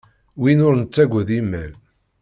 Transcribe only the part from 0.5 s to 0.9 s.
ur